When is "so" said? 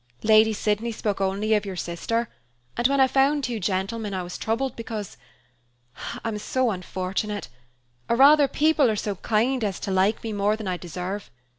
6.39-6.71, 8.95-9.13